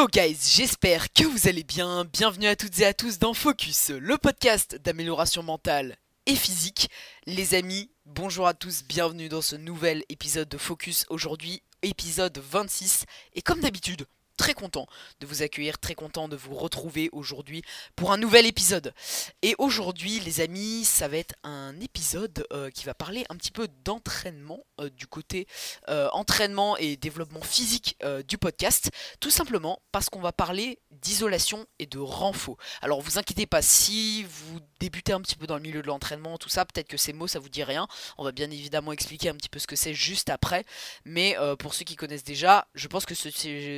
[0.00, 2.06] Yo guys, j'espère que vous allez bien.
[2.06, 6.88] Bienvenue à toutes et à tous dans Focus, le podcast d'amélioration mentale et physique.
[7.26, 11.04] Les amis, bonjour à tous, bienvenue dans ce nouvel épisode de Focus.
[11.10, 13.04] Aujourd'hui, épisode 26.
[13.34, 14.06] Et comme d'habitude,
[14.40, 14.86] très content
[15.20, 17.60] de vous accueillir, très content de vous retrouver aujourd'hui
[17.94, 18.94] pour un nouvel épisode.
[19.42, 23.50] Et aujourd'hui, les amis, ça va être un épisode euh, qui va parler un petit
[23.50, 25.46] peu d'entraînement, euh, du côté
[25.90, 28.90] euh, entraînement et développement physique du podcast,
[29.20, 32.56] tout simplement parce qu'on va parler d'isolation et de renfort.
[32.80, 36.38] Alors vous inquiétez pas, si vous débutez un petit peu dans le milieu de l'entraînement,
[36.38, 37.86] tout ça, peut-être que ces mots ça vous dit rien.
[38.16, 40.64] On va bien évidemment expliquer un petit peu ce que c'est juste après.
[41.04, 43.10] Mais pour ceux qui connaissent déjà, je pense que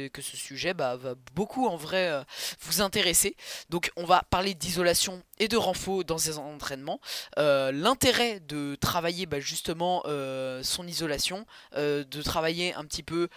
[0.08, 2.22] que ce sujet bah, va beaucoup en vrai euh,
[2.60, 3.36] vous intéresser.
[3.70, 7.00] Donc on va parler d'isolation et de renfort dans ces entraînements.
[7.38, 11.46] Euh, l'intérêt de travailler bah, justement euh, son isolation,
[11.76, 13.28] de travailler un petit peu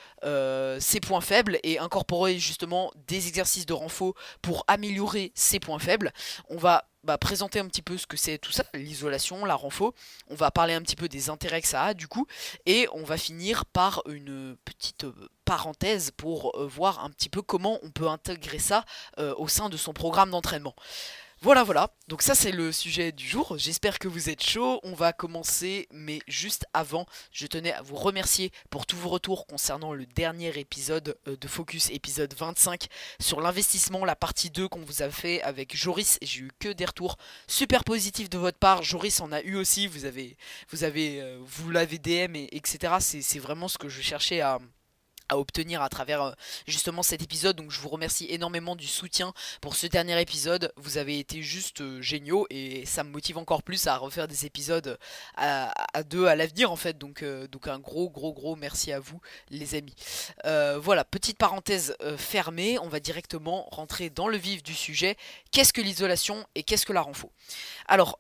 [0.79, 6.11] ses points faibles et incorporer justement des exercices de renfort pour améliorer ses points faibles.
[6.49, 9.93] On va bah, présenter un petit peu ce que c'est tout ça, l'isolation, la renfo.
[10.27, 12.25] On va parler un petit peu des intérêts que ça a du coup.
[12.65, 17.43] Et on va finir par une petite euh, parenthèse pour euh, voir un petit peu
[17.43, 18.85] comment on peut intégrer ça
[19.19, 20.75] euh, au sein de son programme d'entraînement.
[21.45, 21.93] Voilà, voilà.
[22.07, 23.55] Donc ça c'est le sujet du jour.
[23.59, 24.79] J'espère que vous êtes chaud.
[24.81, 29.45] On va commencer, mais juste avant, je tenais à vous remercier pour tous vos retours
[29.45, 32.87] concernant le dernier épisode euh, de Focus, épisode 25,
[33.19, 36.17] sur l'investissement, la partie 2 qu'on vous a fait avec Joris.
[36.23, 37.15] J'ai eu que des retours
[37.45, 38.81] super positifs de votre part.
[38.81, 39.85] Joris en a eu aussi.
[39.85, 40.37] Vous avez,
[40.71, 42.95] vous avez, euh, vous l'avez DM et etc.
[42.99, 44.57] C'est vraiment ce que je cherchais à
[45.29, 46.31] à obtenir à travers euh,
[46.67, 47.55] justement cet épisode.
[47.55, 50.71] Donc je vous remercie énormément du soutien pour ce dernier épisode.
[50.77, 54.45] Vous avez été juste euh, géniaux et ça me motive encore plus à refaire des
[54.45, 54.97] épisodes
[55.35, 56.97] à, deux à l'avenir en fait.
[56.97, 59.95] Donc, euh, donc un gros gros gros merci à vous les amis.
[60.43, 62.77] Voilà petite parenthèse fermée.
[62.79, 65.17] On va directement rentrer dans le vif du sujet.
[65.51, 67.31] Qu'est-ce que l'isolation et qu'est-ce que la renfo?
[67.87, 68.19] Alors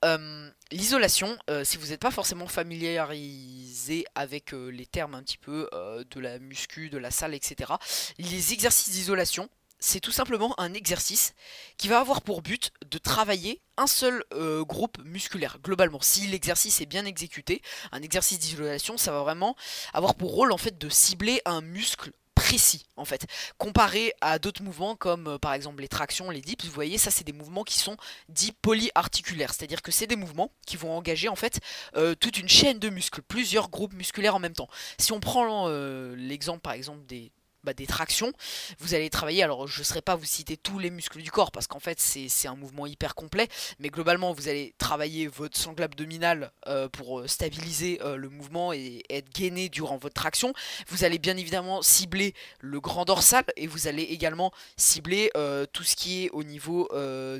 [0.71, 5.69] L'isolation, si vous n'êtes pas forcément familiarisé avec les termes un petit peu
[6.09, 7.73] de la muscu, de la salle, etc.
[8.17, 9.49] Les exercices d'isolation,
[9.79, 11.33] c'est tout simplement un exercice
[11.77, 16.01] qui va avoir pour but de travailler un seul euh, groupe musculaire globalement.
[16.01, 17.61] Si l'exercice est bien exécuté,
[17.91, 19.55] un exercice d'isolation, ça va vraiment
[19.93, 22.11] avoir pour rôle en fait de cibler un muscle
[22.45, 23.25] précis en fait.
[23.57, 27.09] Comparé à d'autres mouvements comme euh, par exemple les tractions, les dips, vous voyez ça
[27.09, 27.97] c'est des mouvements qui sont
[28.29, 31.59] dits polyarticulaires, c'est-à-dire que c'est des mouvements qui vont engager en fait
[31.95, 34.69] euh, toute une chaîne de muscles, plusieurs groupes musculaires en même temps.
[34.99, 37.31] Si on prend euh, l'exemple par exemple des
[37.65, 38.31] bah, des tractions,
[38.79, 41.51] vous allez travailler, alors je ne serai pas vous citer tous les muscles du corps
[41.51, 43.47] parce qu'en fait c'est un mouvement hyper complet,
[43.79, 48.71] mais globalement vous allez travailler votre sangle abdominal euh, pour euh, stabiliser euh, le mouvement
[48.73, 50.53] et être gainé durant votre traction.
[50.87, 55.31] Vous allez bien évidemment cibler le grand dorsal et vous allez également cibler
[55.73, 56.89] tout ce qui est au niveau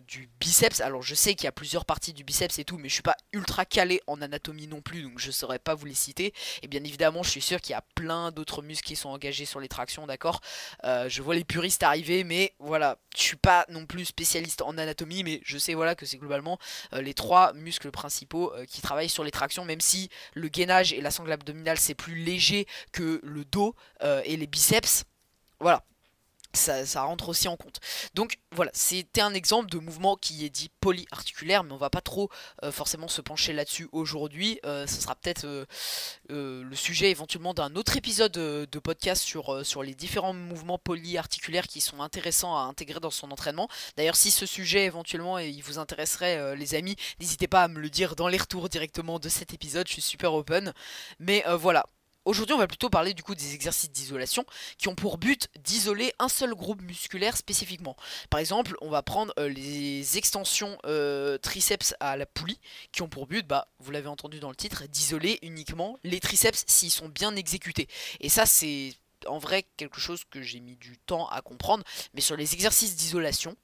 [0.07, 0.81] du biceps.
[0.81, 3.03] Alors je sais qu'il y a plusieurs parties du biceps et tout, mais je suis
[3.03, 6.33] pas ultra calé en anatomie non plus, donc je ne saurais pas vous les citer.
[6.61, 9.45] Et bien évidemment je suis sûr qu'il y a plein d'autres muscles qui sont engagés
[9.45, 10.39] sur les tractions d'accord
[10.85, 14.77] euh, Je vois les puristes arriver, mais voilà, je suis pas non plus spécialiste en
[14.77, 16.57] anatomie, mais je sais voilà que c'est globalement
[16.93, 20.93] euh, les trois muscles principaux euh, qui travaillent sur les tractions, même si le gainage
[20.93, 23.75] et la sangle abdominale c'est plus léger que le dos
[24.23, 25.03] et les biceps.
[25.59, 25.83] Voilà,
[26.55, 27.79] ça, rentre aussi en compte.
[28.13, 32.01] Donc voilà, c'était un exemple de mouvement qui est dit polyarticulaire, mais on va pas
[32.01, 32.29] trop
[32.63, 34.59] euh, forcément se pencher là-dessus aujourd'hui.
[34.65, 35.65] Euh, ce sera peut-être euh,
[36.29, 41.81] le sujet éventuellement d'un autre épisode de podcast sur, sur les différents mouvements polyarticulaires qui
[41.81, 43.67] sont intéressants à intégrer dans son entraînement.
[43.97, 47.89] D'ailleurs, si ce sujet éventuellement il vous intéresserait, les amis, n'hésitez pas à me le
[47.89, 49.87] dire dans les retours directement de cet épisode.
[49.87, 50.73] Je suis super open.
[51.19, 51.85] Mais voilà,
[52.25, 54.45] Aujourd'hui, on va plutôt parler du coup des exercices d'isolation
[54.79, 57.95] qui ont pour but d'isoler un seul groupe musculaire spécifiquement.
[58.31, 62.59] Par exemple, on va prendre euh, les extensions euh, triceps à la poulie
[62.91, 66.63] qui ont pour but, bah, vous l'avez entendu dans le titre, d'isoler uniquement les triceps
[66.65, 67.87] s'ils sont bien exécutés.
[68.21, 68.93] Et ça, c'est
[69.27, 71.83] en vrai quelque chose que j'ai mis du temps à comprendre.
[72.15, 73.55] Mais sur les exercices d'isolation,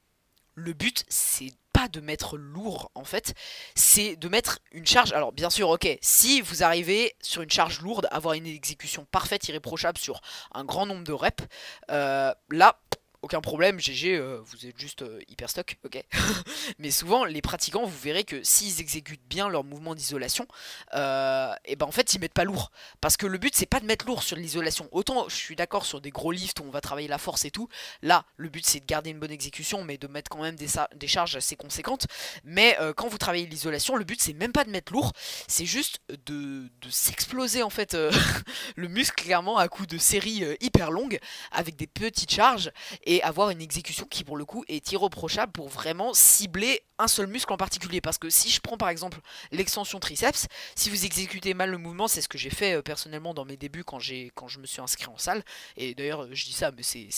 [0.55, 3.33] le but c'est pas de mettre lourd en fait,
[3.75, 5.13] c'est de mettre une charge.
[5.13, 9.47] Alors bien sûr, ok, si vous arrivez sur une charge lourde, avoir une exécution parfaite,
[9.47, 10.21] irréprochable sur
[10.53, 11.43] un grand nombre de reps,
[11.89, 12.79] euh, là
[13.23, 16.03] aucun problème, GG, euh, vous êtes juste euh, hyper stock, ok.
[16.79, 21.53] Mais souvent, les pratiquants, vous verrez que s'ils exécutent bien leur mouvement d'isolation, et euh,
[21.65, 22.71] eh ben en fait, ils mettent pas lourd.
[22.99, 24.89] Parce que le but, c'est pas de mettre lourd sur l'isolation.
[24.91, 27.51] Autant, je suis d'accord sur des gros lifts où on va travailler la force et
[27.51, 27.67] tout.
[28.01, 31.07] Là, le but, c'est de garder une bonne exécution, mais de mettre quand même des,
[31.07, 32.07] charges assez conséquentes.
[32.43, 35.11] Mais quand vous travaillez l'isolation, le but, c'est même pas de mettre lourd,
[35.47, 37.95] c'est juste de, s'exploser en fait
[38.75, 41.19] le muscle, clairement, à coup de séries hyper longues,
[41.51, 42.71] avec des petites charges.
[43.05, 47.27] et avoir une exécution qui pour le coup est irreprochable pour vraiment cibler un seul
[47.27, 48.01] muscle en particulier.
[48.01, 49.19] Parce que si je prends par exemple
[49.51, 53.33] l'extension triceps, si vous exécutez mal le mouvement, c'est ce que j'ai fait euh, personnellement
[53.33, 53.99] dans mes débuts quand,
[54.35, 55.43] quand je me suis inscrit en salle.
[55.77, 57.09] Et d'ailleurs, je dis ça, mais c'est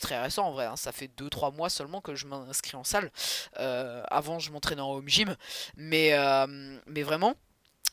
[0.00, 0.76] très récent en vrai, hein.
[0.76, 3.10] ça fait 2-3 mois seulement que je m'inscris en salle.
[3.58, 5.34] Euh, avant, je m'entraînais en home gym.
[5.76, 7.34] Mais, euh, mais vraiment,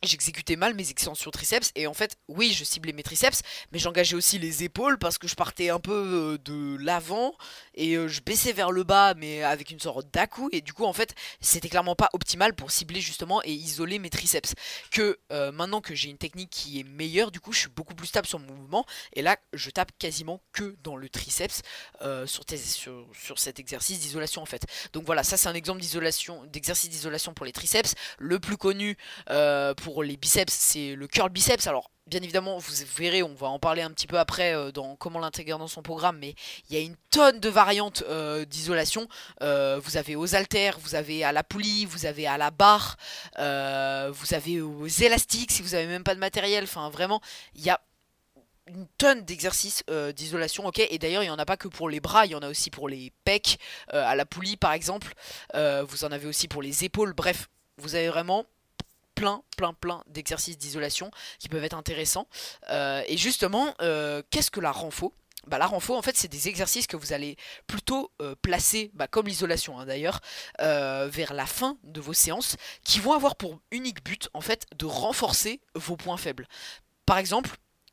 [0.03, 4.15] j'exécutais mal mes extensions triceps et en fait oui je ciblais mes triceps mais j'engageais
[4.15, 7.33] aussi les épaules parce que je partais un peu euh, de l'avant
[7.73, 10.85] et euh, je baissais vers le bas mais avec une sorte dà et du coup
[10.85, 14.55] en fait c'était clairement pas optimal pour cibler justement et isoler mes triceps.
[14.91, 17.93] Que euh, maintenant que j'ai une technique qui est meilleure du coup je suis beaucoup
[17.93, 21.61] plus stable sur mon mouvement et là je tape quasiment que dans le triceps
[22.25, 22.43] sur,
[23.13, 24.65] sur, cet exercice d'isolation en fait.
[24.93, 27.93] Donc voilà ça c'est un exemple d'isolation d'exercice d'isolation pour les triceps.
[28.17, 28.97] Le plus connu
[29.77, 31.67] pour les biceps, c'est le curl biceps.
[31.67, 34.95] Alors, bien évidemment, vous verrez, on va en parler un petit peu après euh, dans
[34.95, 36.35] comment l'intégrer dans son programme, mais
[36.69, 39.07] il y a une tonne de variantes euh, d'isolation.
[39.41, 42.97] Euh, vous avez aux haltères, vous avez à la poulie, vous avez à la barre,
[43.37, 46.65] vous avez aux élastiques si vous avez même pas de matériel.
[46.65, 47.21] Enfin, vraiment,
[47.55, 47.81] il y a
[48.67, 49.83] une tonne d'exercices
[50.15, 52.35] d'isolation, ok Et d'ailleurs, il n'y en a pas que pour les bras, il y
[52.35, 53.59] en a aussi pour les pecs,
[53.89, 55.13] à la poulie par exemple.
[55.53, 57.13] vous en avez aussi pour les épaules.
[57.13, 58.45] Bref, vous avez vraiment
[59.15, 61.09] plein, plein, plein d'exercices d'isolation
[61.39, 62.27] qui peuvent être intéressants.
[62.69, 65.13] Euh, et justement, euh, qu'est-ce que la renfo?
[65.47, 69.07] Bah, la renfo, en fait, c'est des exercices que vous allez plutôt euh, placer, bah,
[69.07, 70.19] comme l'isolation hein, d'ailleurs,
[70.59, 74.85] vers la fin de vos séances, qui vont avoir pour unique but, en fait, de
[74.85, 76.47] renforcer vos points faibles.
[77.05, 77.51] Par exemple,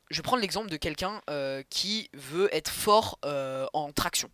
[0.09, 1.21] je vais prendre l'exemple de quelqu'un
[1.69, 4.29] qui veut être fort en traction.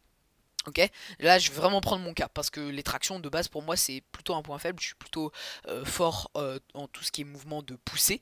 [1.20, 3.76] Là je vais vraiment prendre mon cas parce que les tractions de base pour moi
[3.76, 4.80] c'est plutôt un point faible.
[4.80, 5.32] Je suis plutôt
[5.68, 8.22] euh, fort euh, en tout ce qui est mouvement de poussée,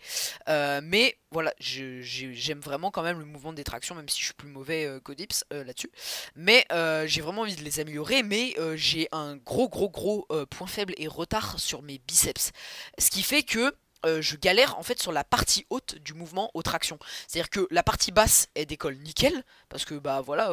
[0.50, 4.34] euh, mais voilà, j'aime vraiment quand même le mouvement des tractions, même si je suis
[4.34, 5.92] plus mauvais qu'Odips là-dessus.
[6.36, 6.66] Mais
[7.06, 11.08] j'ai vraiment envie de les améliorer, mais j'ai un gros gros gros point faible et
[11.08, 12.52] retard sur mes biceps,
[12.98, 16.64] ce qui fait que je galère en fait sur la partie haute du mouvement aux
[16.64, 17.00] tractions.
[17.28, 20.50] C'est-à-dire que la partie basse elle décolle nickel parce que bah voilà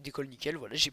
[0.00, 0.90] décolle nickel, voilà, j'ai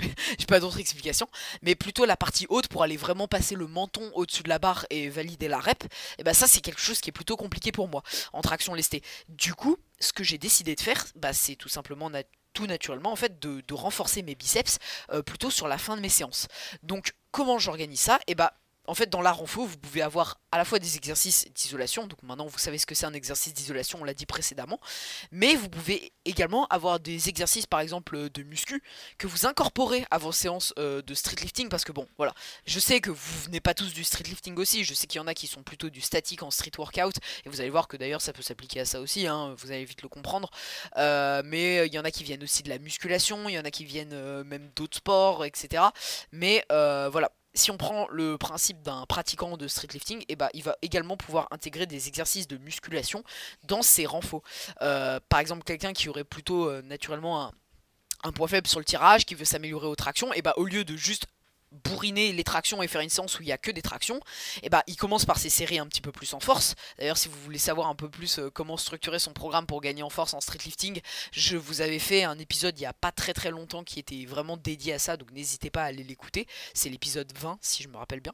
[0.47, 1.27] pas d'autre explication.
[1.61, 4.85] Mais plutôt la partie haute pour aller vraiment passer le menton au-dessus de la barre
[4.89, 5.87] et valider la rep, et
[6.19, 8.03] eh bah ben, ça c'est quelque chose qui est plutôt compliqué pour moi
[8.33, 9.01] en traction lestée.
[9.29, 12.09] Du coup, ce que j'ai décidé de faire, bah, c'est tout simplement
[12.53, 14.77] tout naturellement en fait de, renforcer mes biceps
[15.11, 16.47] euh, plutôt sur la fin de mes séances.
[16.83, 18.17] Donc comment j'organise ça?
[18.27, 18.53] Et eh bah
[18.87, 22.21] en fait, dans l'art renfo, vous pouvez avoir à la fois des exercices d'isolation, donc
[22.23, 24.79] maintenant vous savez ce que c'est un exercice d'isolation, on l'a dit précédemment,
[25.31, 28.83] mais vous pouvez également avoir des exercices par exemple de muscu
[29.17, 32.33] que vous incorporez à vos séances euh, de street lifting, parce que bon, voilà,
[32.65, 35.23] je sais que vous venez pas tous du street lifting aussi, je sais qu'il y
[35.23, 37.97] en a qui sont plutôt du statique en street workout, et vous allez voir que
[37.97, 40.49] d'ailleurs ça peut s'appliquer à ça aussi, hein, vous allez vite le comprendre,
[40.97, 43.65] euh, mais il y en a qui viennent aussi de la musculation, il y en
[43.65, 45.83] a qui viennent euh, même d'autres sports, etc.
[46.31, 50.63] Mais voilà, si on prend le principe d'un pratiquant de street lifting, eh ben, il
[50.63, 53.23] va également pouvoir intégrer des exercices de musculation
[53.63, 54.43] dans ses renforts.
[54.81, 57.51] Euh, par exemple, quelqu'un qui aurait plutôt euh, naturellement un,
[58.23, 60.61] un, point faible sur le tirage, qui veut s'améliorer aux tractions, et eh bah ben,
[60.61, 61.27] au lieu de juste
[61.71, 64.59] bourriner les tractions et faire une séance où il n'y a que des tractions, et
[64.63, 66.75] eh bah il commence par ces séries un petit peu plus en force.
[66.97, 70.03] D'ailleurs, si vous voulez savoir un peu plus euh, comment structurer son programme pour gagner
[70.03, 71.01] en force en street lifting,
[71.31, 74.25] je vous avais fait un épisode il n'y a pas très très longtemps qui était
[74.25, 76.45] vraiment dédié à ça, donc n'hésitez pas à aller l'écouter.
[76.73, 78.33] C'est l'épisode 20 si je me rappelle bien.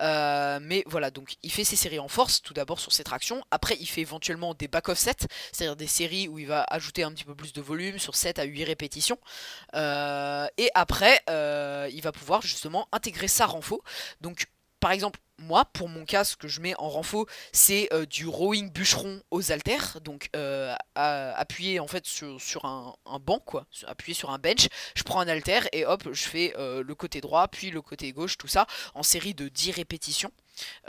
[0.00, 3.44] Euh, mais voilà, donc il fait ses séries en force, tout d'abord sur ses tractions.
[3.50, 7.12] Après, il fait éventuellement des back-off sets, c'est-à-dire des séries où il va ajouter un
[7.12, 9.18] petit peu plus de volume sur 7 à 8 répétitions.
[9.74, 13.82] Euh, et après, il va pouvoir justement intégrer sa renfo.
[14.20, 14.46] Donc
[14.80, 18.26] par exemple, moi, pour mon cas, ce que je mets en renfo, c'est euh, du
[18.26, 24.28] rowing bûcheron aux haltères, donc euh, appuyé en fait sur, un, banc, quoi, appuyé sur
[24.28, 24.68] un bench.
[24.94, 28.12] Je prends un halter et hop, je fais euh, le côté droit, puis le côté
[28.12, 30.30] gauche, tout ça, en série de 10 répétitions.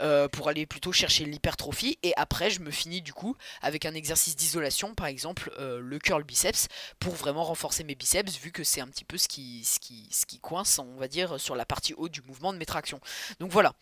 [0.00, 1.98] Euh, pour aller plutôt chercher l'hypertrophie.
[2.02, 5.98] Et après je me finis du coup avec un exercice d'isolation par exemple euh, le
[5.98, 6.68] curl biceps
[6.98, 10.08] pour vraiment renforcer mes biceps vu que c'est un petit peu ce qui, ce, qui,
[10.10, 13.00] ce qui coince on va dire sur la partie haute du mouvement de mes tractions.
[13.40, 13.74] Donc voilà.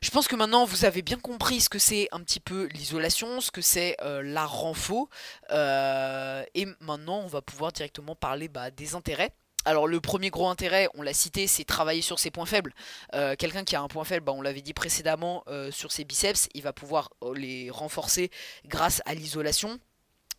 [0.00, 3.40] Je pense que maintenant vous avez bien compris ce que c'est un petit peu l'isolation,
[3.40, 5.08] ce que c'est euh, la renfo.
[5.50, 9.32] et maintenant on va pouvoir directement parler bah, des intérêts
[9.64, 12.74] alors le premier gros intérêt, on l'a cité, c'est travailler sur ses points faibles.
[13.14, 16.04] Euh, quelqu'un qui a un point faible, bah, on l'avait dit précédemment, euh, sur ses
[16.04, 18.30] biceps, il va pouvoir euh, les renforcer
[18.66, 19.78] grâce à l'isolation.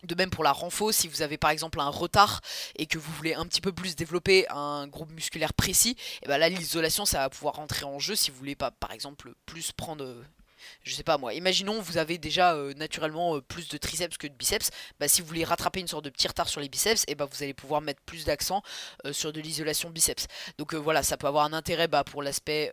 [0.03, 2.41] De même pour la renfo, si vous avez par exemple un retard
[2.75, 6.37] et que vous voulez un petit peu plus développer un groupe musculaire précis, et bah
[6.37, 9.71] là l'isolation ça va pouvoir rentrer en jeu si vous voulez pas par exemple plus
[9.71, 10.13] prendre
[10.83, 14.27] je sais pas moi, imaginons vous avez déjà euh, naturellement euh, plus de triceps que
[14.27, 17.03] de biceps, bah, si vous voulez rattraper une sorte de petit retard sur les biceps,
[17.03, 18.61] et eh bah, vous allez pouvoir mettre plus d'accent
[19.11, 20.27] sur de l'isolation biceps.
[20.57, 22.71] Donc voilà, ça peut avoir un intérêt bah, pour l'aspect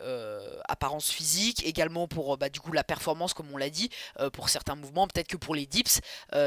[0.67, 3.89] apparence physique, également pour bah, du coup la performance comme on l'a dit,
[4.33, 5.99] pour certains mouvements, peut-être que pour les dips,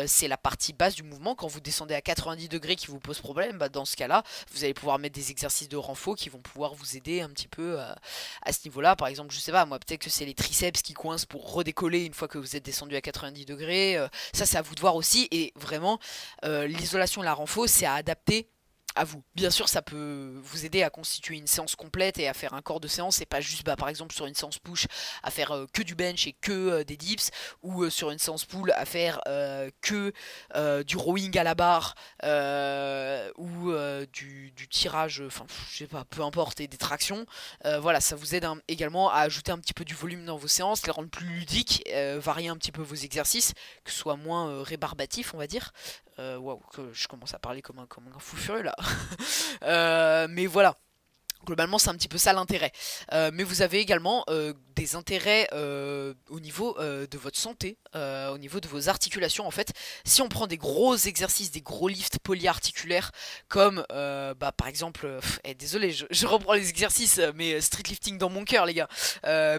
[0.07, 3.21] c'est la partie basse du mouvement, quand vous descendez à 90 degrés qui vous pose
[3.21, 4.23] problème, bah, dans ce cas-là,
[4.53, 7.49] vous allez pouvoir mettre des exercices de renfort qui vont pouvoir vous aider un petit
[7.49, 8.97] peu à ce niveau-là.
[8.97, 12.15] Par exemple, je sais pas, moi peut-être que c'est les triceps qui coincent redécoller une
[12.15, 13.97] fois que vous êtes descendu à 90 degrés.
[13.97, 15.29] Euh, ça, c'est à vous de voir aussi.
[15.31, 15.99] Et vraiment,
[16.45, 18.49] euh, l'isolation la renfo, c'est à adapter
[18.95, 19.23] à vous.
[19.35, 22.63] Bien sûr, ça peut vous aider à constituer une séance complète et à faire un
[22.63, 24.87] corps de séance et pas juste, bah, par exemple, sur une séance push,
[25.23, 27.31] à faire euh, que du bench et que euh, des dips,
[27.63, 29.21] ou euh, sur une séance pull, à faire
[29.81, 30.13] que
[30.83, 31.95] du rowing à la barre,
[33.37, 33.73] ou
[34.13, 37.27] du, tirage, enfin, je sais pas, peu importe, et des tractions.
[37.81, 40.87] voilà, ça vous aide également à ajouter un petit peu du volume dans vos séances,
[40.87, 43.53] les rendre plus ludiques, varier un petit peu vos exercices,
[43.85, 45.73] que ce soit moins rébarbatif, on va dire.
[46.19, 46.61] Waouh,
[46.93, 48.75] je commence à parler comme un, comme un fou furieux là.
[49.63, 50.77] Euh, mais voilà.
[51.45, 52.73] Globalement, c'est un petit peu ça l'intérêt.
[53.13, 55.49] Euh, mais vous avez également euh, des intérêts
[56.31, 59.47] au niveau de votre santé, au niveau de vos articulations.
[59.47, 59.73] En fait,
[60.05, 63.13] si on prend des gros exercices, des gros lifts polyarticulaires,
[63.49, 68.45] comme bah, par exemple, eh, désolé, je, reprends les exercices, mais street lifting dans mon
[68.45, 68.89] cœur, les gars.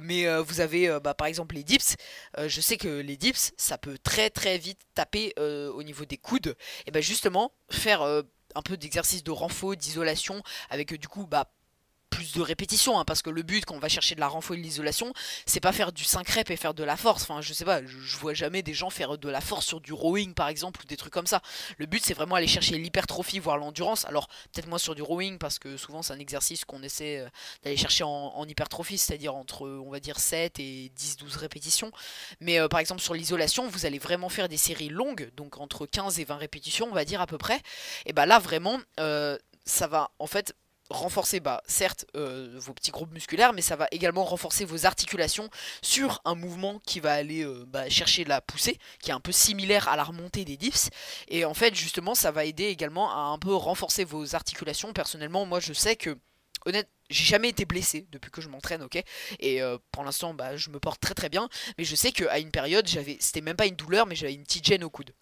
[0.02, 1.96] mais vous avez bah, par exemple les dips.
[2.38, 6.56] je sais que les dips, ça peut très très vite taper au niveau des coudes.
[6.88, 8.02] Et ben justement, faire
[8.56, 11.52] un peu d'exercice de renfort, d'isolation, avec du coup bah
[12.10, 14.56] plus de répétitions, hein, parce que le but quand on va chercher de la renfort
[14.56, 15.14] et de l'isolation,
[15.46, 17.24] c'est pas faire du 5 reps et faire de la force.
[17.24, 19.94] Enfin, je sais pas, je, vois jamais des gens faire de la force sur du
[19.94, 21.42] rowing par exemple ou des trucs comme ça.
[21.78, 24.06] Le but c'est vraiment aller chercher l'hypertrophie, voire l'endurance.
[24.06, 27.30] Alors, peut-être moins sur du rowing, parce que souvent c'est un exercice qu'on essaie euh,
[27.64, 31.92] d'aller chercher en, hypertrophie, c'est-à-dire entre on va dire 7 et 10-12 répétitions.
[32.40, 35.86] Mais euh, par exemple sur l'isolation, vous allez vraiment faire des séries longues, donc entre
[35.86, 37.60] 15 et 20 répétitions, on va dire à peu près.
[38.06, 40.54] Et bah là vraiment, euh, ça va en fait
[40.90, 45.50] renforcer, bah, certes, euh, vos petits groupes musculaires, mais ça va également renforcer vos articulations
[45.82, 49.32] sur un mouvement qui va aller euh, bah, chercher la poussée, qui est un peu
[49.32, 50.90] similaire à la remontée des dips.
[51.28, 54.94] Et en fait, justement, ça va aider également à un peu renforcer vos articulations.
[54.94, 56.18] Personnellement, moi, je sais que,
[56.66, 59.02] honnête, j'ai jamais été blessé depuis que je m'entraîne, ok?
[59.40, 61.50] Et euh, pour l'instant, bah, je me porte très très bien.
[61.78, 64.44] Mais je sais qu'à une période, j'avais, c'était même pas une douleur, mais j'avais une
[64.44, 65.14] petite gêne au coude.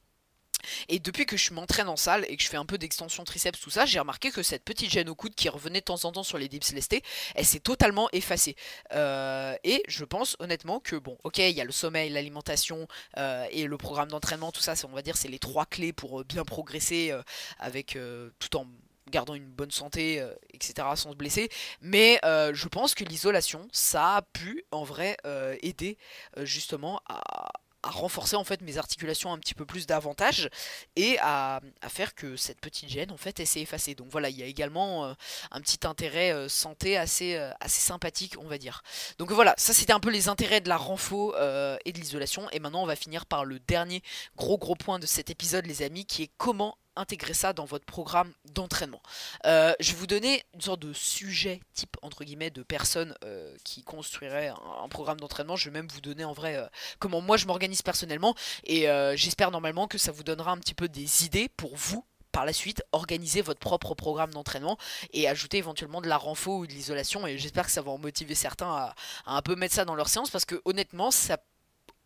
[0.89, 3.59] Et depuis que je m'entraîne en salle et que je fais un peu d'extension triceps,
[3.59, 6.11] tout ça, j'ai remarqué que cette petite gêne au coude qui revenait de temps en
[6.11, 7.03] temps sur les dips lestés,
[7.35, 8.55] elle s'est totalement effacée.
[8.93, 13.45] Euh, et je pense honnêtement que, bon, ok, il y a le sommeil, l'alimentation euh,
[13.51, 16.23] et le programme d'entraînement, tout ça, on va dire, c'est les trois clés pour euh,
[16.23, 17.13] bien progresser
[17.59, 17.97] avec
[18.39, 18.67] tout en
[19.09, 21.49] gardant une bonne santé, etc., sans se blesser.
[21.81, 25.17] Mais je pense que l'isolation, ça a pu en vrai
[25.61, 25.97] aider
[26.37, 27.51] justement à,
[27.83, 30.49] à renforcer en fait mes articulations un petit peu plus davantage
[30.95, 33.93] et à, faire que cette petite gêne en fait elle s'est effacée.
[33.93, 35.13] Donc voilà, il y a également euh,
[35.51, 38.81] un petit intérêt euh, santé assez, euh, assez sympathique on va dire.
[39.19, 42.49] Donc voilà, ça c'était un peu les intérêts de la renfo et de l'isolation.
[42.51, 44.01] Et maintenant on va finir par le dernier
[44.35, 47.85] gros gros point de cet épisode les amis qui est comment intégrer ça dans votre
[47.85, 49.01] programme d'entraînement.
[49.45, 53.55] Euh, je vais vous donner une sorte de sujet type entre guillemets de personnes euh,
[53.63, 55.55] qui construiraient un, programme d'entraînement.
[55.55, 56.67] Je vais même vous donner en vrai euh,
[56.99, 60.87] comment moi je m'organise personnellement et j'espère normalement que ça vous donnera un petit peu
[60.87, 64.77] des idées pour vous par la suite organiser votre propre programme d'entraînement
[65.11, 67.97] et ajouter éventuellement de la renfo ou de l'isolation et j'espère que ça va en
[67.97, 68.95] motiver certains à,
[69.25, 71.37] un peu mettre ça dans leur séance parce que honnêtement ça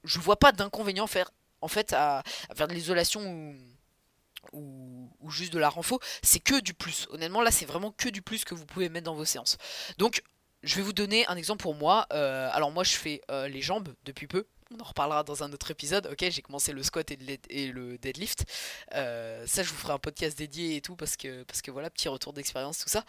[0.03, 3.55] je vois pas d'inconvénient faire en fait à, à faire de l'isolation ou
[4.53, 7.07] ou, juste de la renfo, c'est que du plus.
[7.11, 9.57] Honnêtement, là, c'est vraiment que du plus que vous pouvez mettre dans vos séances.
[9.97, 10.23] Donc,
[10.63, 12.07] je vais vous donner un exemple pour moi.
[12.13, 14.45] Euh, alors, moi, je fais euh, les jambes depuis peu.
[14.71, 16.07] On en reparlera dans un autre épisode.
[16.07, 18.43] Ok, j'ai commencé le squat et, le deadlift.
[18.95, 21.89] Euh, ça, je vous ferai un podcast dédié et tout parce que, parce que voilà,
[21.89, 23.05] petit retour d'expérience, tout ça.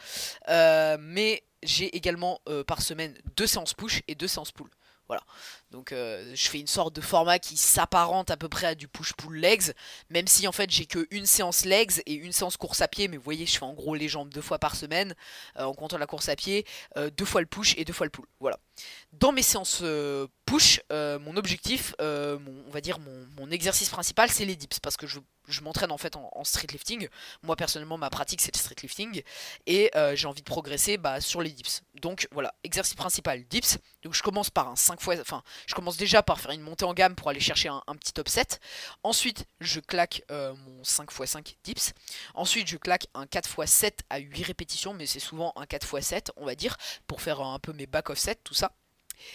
[1.01, 4.71] mais j'ai également par semaine deux séances push et deux séances pull.
[5.09, 5.23] Voilà.
[5.71, 8.88] Donc euh, je fais une sorte de format qui s'apparente à peu près à du
[8.88, 9.73] push-pull legs,
[10.11, 13.09] même si en fait j'ai que une séance legs et une séance course à pied,
[13.09, 15.15] mais vous voyez je fais en gros les jambes deux fois par semaine
[15.59, 18.07] euh, en comptant la course à pied, euh, deux fois le push et deux fois
[18.07, 18.27] le pull.
[18.41, 18.59] Voilà.
[19.12, 19.83] Dans mes séances
[20.45, 25.21] push, mon objectif, on va dire mon, exercice principal c'est les dips parce que je,
[25.62, 27.09] m'entraîne en fait en, street lifting.
[27.43, 29.23] Moi personnellement ma pratique c'est le street lifting
[29.67, 31.83] et j'ai envie de progresser bah, sur les dips.
[32.00, 33.78] Donc voilà, exercice principal dips.
[34.02, 36.85] Donc je commence par un 5 fois, enfin je commence déjà par faire une montée
[36.85, 38.61] en gamme pour aller chercher un, petit top 7.
[39.02, 41.93] Ensuite, je claque euh, mon 5x5 dips.
[42.35, 46.55] Ensuite, je claque un 4x7 à 8 répétitions, mais c'est souvent un 4x7, on va
[46.55, 46.76] dire,
[47.07, 48.73] pour faire un peu mes back offset, tout ça.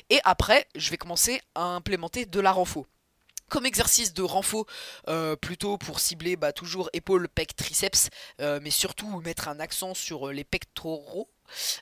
[0.09, 2.87] Et après, je vais commencer à implémenter de la renfo
[3.49, 4.65] comme exercice de renfo,
[5.09, 8.09] euh, plutôt pour cibler bah, toujours épaules, pec, triceps,
[8.41, 11.29] euh, mais surtout mettre un accent sur les pectoraux,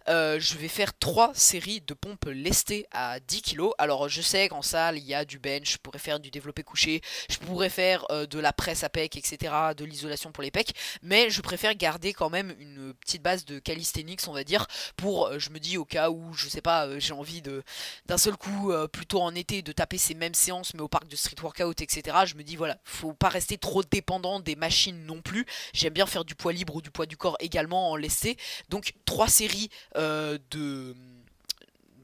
[0.07, 3.69] euh, je vais faire 3 séries de pompes lestées à 10 kg.
[3.77, 6.63] Alors je sais qu'en salle il y a du bench, je pourrais faire du développé
[6.63, 9.53] couché, je pourrais faire euh, de la presse à pec, etc.
[9.75, 13.59] De l'isolation pour les pecs, mais je préfère garder quand même une petite base de
[13.59, 16.99] calisthenics on va dire, pour euh, je me dis au cas où je sais pas,
[16.99, 17.63] j'ai envie de
[18.05, 21.15] d'un seul coup plutôt en été de taper ces mêmes séances mais au parc de
[21.15, 22.17] street workout etc.
[22.25, 25.45] Je me dis voilà, faut pas rester trop dépendant des machines non plus.
[25.73, 28.37] J'aime bien faire du poids libre ou du poids du corps également en lesté.
[28.69, 29.60] Donc 3 séries
[29.95, 30.95] euh, de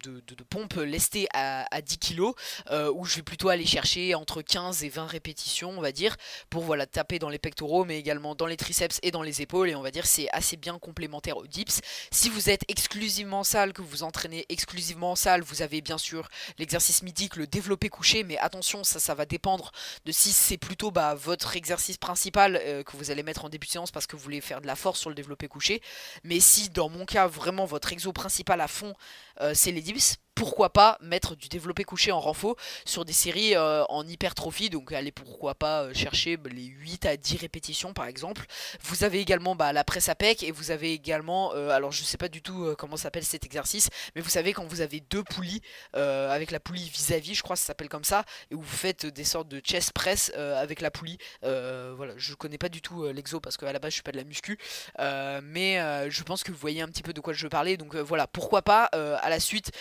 [0.03, 2.31] de, pompes lestées à, 10 kg,
[2.71, 6.15] euh, où je vais plutôt aller chercher entre 15 et 20 répétitions, on va dire,
[6.49, 9.69] pour voilà taper dans les pectoraux, mais également dans les triceps et dans les épaules,
[9.69, 11.81] et on va dire c'est assez bien complémentaire au dips.
[12.11, 15.97] Si vous êtes exclusivement en salle, que vous entraînez exclusivement en salle, vous avez bien
[15.97, 19.71] sûr l'exercice mythique, le développé couché, mais attention, ça, ça va dépendre
[20.05, 23.67] de si c'est plutôt bah, votre exercice principal euh, que vous allez mettre en début
[23.67, 25.81] de séance parce que vous voulez faire de la force sur le développé couché,
[26.23, 28.93] mais si dans mon cas vraiment votre exo principal à fond
[29.41, 33.13] euh, c'est les dips lives pourquoi pas mettre du développé couché en renfort sur des
[33.13, 34.69] séries euh, en hypertrophie.
[34.69, 38.45] Donc allez pourquoi pas euh, chercher bah, les 8 à 10 répétitions par exemple.
[38.83, 42.03] Vous avez également bah, la presse à pec et vous avez également, euh, alors je
[42.03, 45.23] sais pas du tout comment s'appelle cet exercice, mais vous savez quand vous avez deux
[45.23, 45.61] poulies
[45.93, 49.07] avec la poulie vis-à-vis, je crois que ça s'appelle comme ça, et où vous faites
[49.07, 51.17] des sortes de chest press avec la poulie.
[51.41, 54.17] voilà, je connais pas du tout l'exo parce qu'à la base je suis pas de
[54.17, 54.59] la muscu,
[54.99, 55.79] mais
[56.09, 57.77] je pense que vous voyez un petit peu de quoi je parlais.
[57.77, 59.71] Donc voilà, pourquoi pas à la suite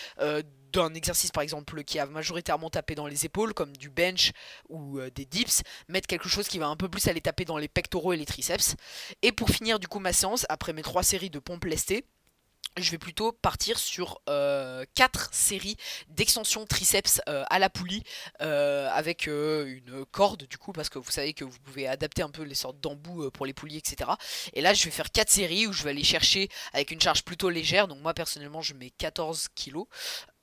[0.77, 4.33] d'un exercice par exemple qui a majoritairement tapé dans les épaules comme du bench
[4.69, 7.59] ou euh, des dips, mettre quelque chose qui va un peu plus aller taper dans
[7.59, 8.77] les pectoraux et les triceps.
[9.23, 12.05] Et pour finir du coup ma séance, après mes trois séries de pompes lestées,
[12.77, 14.85] je vais plutôt partir sur 4 euh,
[15.33, 15.77] séries
[16.09, 18.03] d'extensions triceps euh, à la poulie
[18.43, 22.31] euh, avec une corde du coup parce que vous savez que vous pouvez adapter un
[22.31, 24.11] peu les sortes d'embouts pour les poulies etc.
[24.53, 27.25] Et là je vais faire 4 séries où je vais aller chercher avec une charge
[27.25, 29.49] plutôt légère donc moi personnellement je mets 14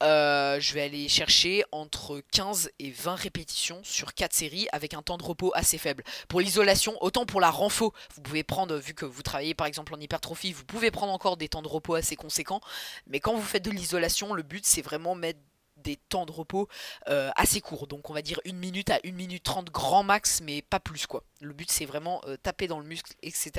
[0.04, 5.02] kg je vais aller chercher entre 15 et 20 répétitions sur 4 séries avec un
[5.02, 6.04] temps de repos assez faible.
[6.28, 9.94] Pour l'isolation, autant pour la renfo, vous pouvez prendre, vu que vous travaillez par exemple
[9.94, 12.62] en hypertrophie, vous pouvez prendre encore des temps de repos assez conséquent.
[13.08, 15.40] Mais quand vous faites de l'isolation, le but c'est vraiment mettre
[15.84, 16.68] des temps de repos
[17.08, 17.88] euh, assez courts.
[17.88, 21.06] Donc on va dire une minute à une minute 30 grand max, mais pas plus
[21.06, 21.24] quoi.
[21.42, 23.52] Le but c'est vraiment euh, taper dans le muscle, etc.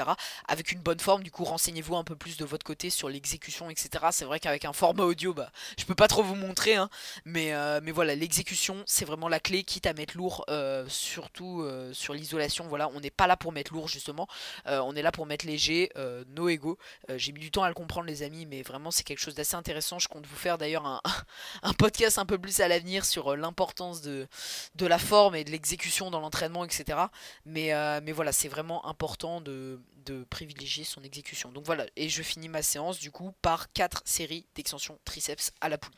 [0.49, 3.71] Avec une bonne forme, du coup renseignez-vous un peu plus de votre côté sur l'exécution,
[3.71, 4.07] etc.
[4.11, 6.89] C'est vrai qu'avec un format audio, bah, je peux pas trop vous montrer, hein,
[7.25, 10.45] mais, euh, mais voilà, l'exécution c'est vraiment la clé, quitte à mettre lourd,
[10.89, 12.67] surtout sur l'isolation.
[12.69, 14.27] Voilà, on n'est pas là pour mettre lourd justement,
[14.67, 15.91] on est là pour mettre léger,
[16.29, 16.79] no ego.
[17.17, 19.57] J'ai mis du temps à le comprendre les amis, mais vraiment c'est quelque chose d'assez
[19.57, 19.99] intéressant.
[19.99, 21.01] Je compte vous faire d'ailleurs un,
[21.63, 24.27] un podcast un peu plus à l'avenir sur euh, l'importance de,
[24.75, 26.99] de la forme et de l'exécution dans l'entraînement, etc.
[27.45, 29.81] Mais, euh, mais voilà, c'est vraiment important de,
[30.29, 31.51] privilégier son exécution.
[31.51, 35.71] Donc voilà, et je finis ma séance du coup par 4 séries d'extension triceps à
[35.71, 35.95] la poule.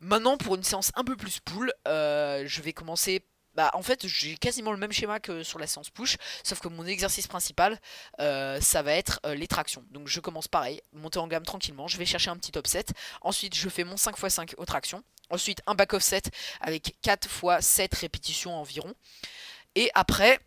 [0.00, 3.22] Maintenant pour une séance un peu plus poule, euh, je vais commencer
[3.54, 6.68] bah en fait j'ai quasiment le même schéma que sur la séance push, sauf que
[6.68, 7.78] mon exercice principal
[8.18, 9.84] ça va être les tractions.
[9.90, 12.94] Donc je commence pareil, monter en gamme tranquillement, je vais chercher un petit top set,
[13.20, 17.66] ensuite je fais mon 5x5 aux tractions, ensuite un back off set avec 4 x
[17.66, 18.94] 7 répétitions environ,
[19.74, 20.40] et après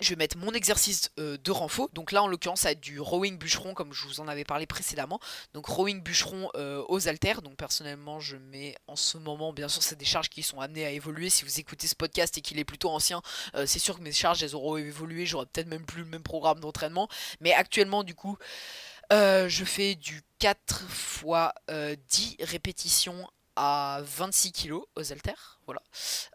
[0.00, 1.88] je vais mettre mon exercice euh, de renfort.
[1.92, 4.44] Donc là, en l'occurrence, ça va être du rowing bûcheron, comme je vous en avais
[4.44, 5.20] parlé précédemment.
[5.52, 7.42] Donc rowing bûcheron euh, aux haltères.
[7.42, 10.84] Donc personnellement, je mets en ce moment, bien sûr, c'est des charges qui sont amenées
[10.84, 11.30] à évoluer.
[11.30, 13.22] Si vous écoutez ce podcast et qu'il est plutôt ancien,
[13.54, 15.26] euh, c'est sûr que mes charges, elles auront évolué.
[15.26, 17.08] J'aurai peut-être même plus le même programme d'entraînement.
[17.40, 18.36] Mais actuellement, du coup,
[19.10, 20.82] je fais du 4
[21.22, 25.82] x 10 répétitions à 26 kg aux haltères, voilà.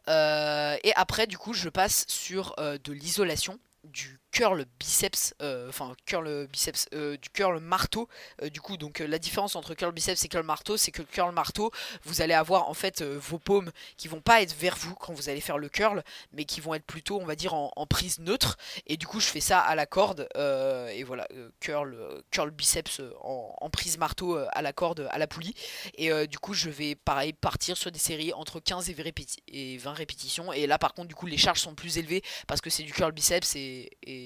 [0.08, 5.70] Euh, et après, du coup, je passe sur euh, de l'isolation, du curl biceps, euh,
[5.70, 8.08] enfin curl biceps, euh, du curl marteau.
[8.42, 11.08] Euh, du coup, donc la différence entre curl biceps et curl marteau, c'est que le
[11.08, 11.72] curl marteau,
[12.04, 15.30] vous allez avoir en fait vos paumes qui vont pas être vers vous quand vous
[15.30, 18.58] allez faire le curl, mais qui vont être plutôt, on va dire, en, prise neutre.
[18.86, 20.28] Et du coup, je fais ça à la corde.
[20.36, 21.28] et voilà,
[21.60, 25.56] curl, curl biceps en, prise marteau à la corde, à la poulie.
[25.96, 30.54] Et du coup, je vais pareil partir sur des séries entre 15 et 20, répétitions.
[30.54, 32.94] Et là, par contre, du coup, les charges sont plus élevées parce que c'est du
[32.94, 34.19] curl biceps et et,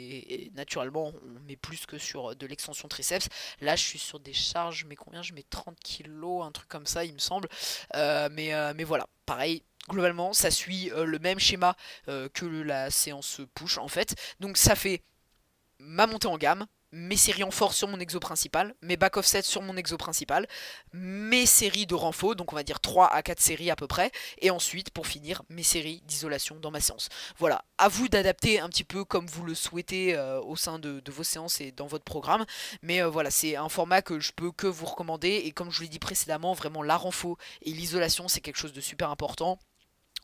[0.54, 3.28] naturellement on met plus que sur de l'extension triceps.
[3.62, 6.86] Là je suis sur des charges, mais combien Je mets 30 kg, un truc comme
[6.86, 7.48] ça il me semble.
[7.96, 11.76] Euh, mais, euh, mais voilà, pareil, globalement ça suit euh, le même schéma
[12.06, 14.16] que la séance push en fait.
[14.40, 15.02] Donc ça fait
[15.80, 19.42] ma montée en gamme, mes séries en force sur mon exo principal, mes back offset
[19.42, 20.48] sur mon exo principal,
[20.94, 24.12] mes séries de renfort, donc on va dire 3 à 4 séries à peu près,
[24.40, 27.10] et ensuite pour finir mes séries d'isolation dans ma séance.
[27.38, 31.02] Voilà, à vous d'adapter un petit peu comme vous le souhaitez euh, au sein de,
[31.12, 32.46] vos séances et dans votre programme,
[32.84, 35.78] mais euh, voilà, c'est un format que je peux que vous recommander, et comme je
[35.78, 39.58] vous l'ai dit précédemment, vraiment la renfort et l'isolation c'est quelque chose de super important.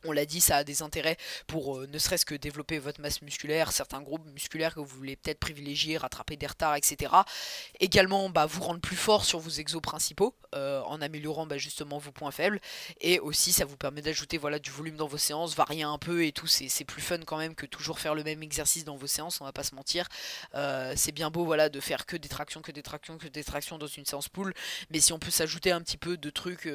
[0.06, 3.22] On l'a dit, ça a des intérêts pour euh, ne serait-ce que développer votre masse
[3.22, 7.12] musculaire, certains groupes musculaires que vous voulez peut-être privilégier, rattraper des retards, etc.
[7.80, 11.98] Également, bah, vous rendre plus fort sur vos exos principaux, euh, en améliorant bah, justement
[11.98, 12.62] vos points faibles.
[13.02, 16.26] Et aussi, ça vous permet d'ajouter voilà, du volume dans vos séances, varier un peu
[16.26, 16.48] et tout.
[16.48, 19.46] C'est plus fun quand même que toujours faire le même exercice dans vos séances, on
[19.46, 20.08] va pas se mentir.
[20.56, 23.44] Euh, c'est bien beau voilà, de faire que des tractions, que des tractions, que des
[23.44, 24.54] tractions dans une séance pool.
[24.92, 26.70] Mais si on peut s'ajouter un petit peu de trucs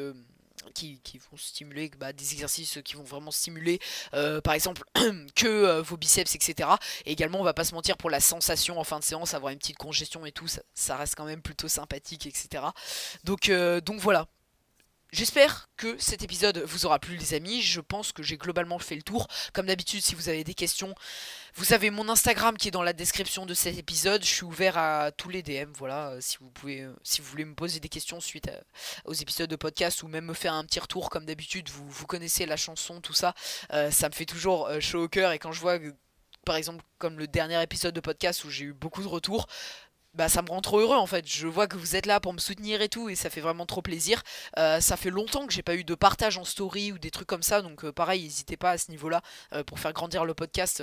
[0.72, 1.00] qui,
[1.30, 3.80] vont stimuler bah, des exercices qui vont vraiment stimuler
[4.14, 4.82] euh, par exemple
[5.34, 6.70] que euh, vos biceps etc
[7.06, 9.52] et également on va pas se mentir pour la sensation en fin de séance avoir
[9.52, 12.64] une petite congestion et tout ça, reste quand même plutôt sympathique etc
[13.24, 14.26] donc, euh, donc voilà
[15.14, 18.96] J'espère que cet épisode vous aura plu les amis, je pense que j'ai globalement fait
[18.96, 19.28] le tour.
[19.52, 20.92] Comme d'habitude si vous avez des questions,
[21.54, 24.76] vous avez mon Instagram qui est dans la description de cet épisode, je suis ouvert
[24.76, 27.78] à tous les DM, voilà, euh, si vous pouvez euh, si vous voulez me poser
[27.78, 28.50] des questions suite
[29.04, 32.44] aux épisodes de podcast ou même me faire un petit retour comme d'habitude, vous, connaissez
[32.44, 33.34] la chanson, tout ça,
[33.72, 35.30] euh, ça me fait toujours chaud au cœur.
[35.30, 35.78] Et quand je vois
[36.44, 39.46] par exemple comme le dernier épisode de podcast où j'ai eu beaucoup de retours,
[40.14, 41.26] bah ça me rend trop heureux en fait.
[41.28, 43.66] Je vois que vous êtes là pour me soutenir et tout et ça fait vraiment
[43.66, 44.22] trop plaisir.
[44.58, 47.28] Euh, ça fait longtemps que j'ai pas eu de partage en story ou des trucs
[47.28, 49.20] comme ça donc euh, pareil, n'hésitez pas à ce niveau-là
[49.52, 50.82] euh, pour faire grandir le podcast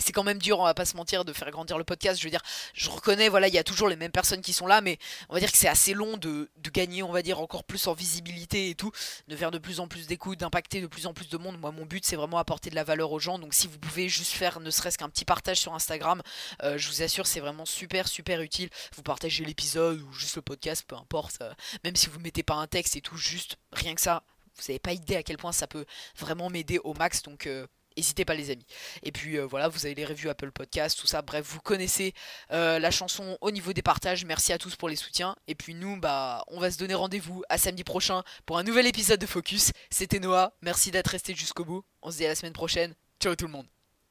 [0.00, 2.18] c'est quand même dur, on va pas se mentir, de faire grandir le podcast.
[2.18, 2.42] Je veux dire,
[2.74, 5.34] je reconnais, voilà, il y a toujours les mêmes personnes qui sont là, mais on
[5.34, 8.70] va dire que c'est assez long de, gagner, on va dire, encore plus en visibilité
[8.70, 8.92] et tout,
[9.28, 11.58] de faire de plus en plus d'écoute, d'impacter de plus en plus de monde.
[11.58, 13.38] Moi, mon but, c'est vraiment apporter de la valeur aux gens.
[13.38, 16.22] Donc, si vous pouvez juste faire ne serait-ce qu'un petit partage sur Instagram,
[16.62, 18.70] euh, je vous assure, c'est vraiment super, super utile.
[18.94, 21.42] Vous partagez l'épisode ou juste le podcast, peu importe.
[21.84, 24.22] Même si vous mettez pas un texte et tout, juste rien que ça,
[24.56, 25.84] vous n'avez pas idée à quel point ça peut
[26.16, 27.22] vraiment m'aider au max.
[27.22, 28.66] Donc, euh, N'hésitez pas les amis.
[29.02, 31.22] Et puis euh, voilà, vous avez les reviews Apple Podcast, tout ça.
[31.22, 32.14] Bref, vous connaissez
[32.52, 34.24] euh, la chanson au niveau des partages.
[34.24, 35.36] Merci à tous pour les soutiens.
[35.46, 38.86] Et puis nous, bah, on va se donner rendez-vous à samedi prochain pour un nouvel
[38.86, 39.72] épisode de Focus.
[39.90, 40.52] C'était Noah.
[40.62, 41.84] Merci d'être resté jusqu'au bout.
[42.02, 42.94] On se dit à la semaine prochaine.
[43.20, 43.79] Ciao tout le monde.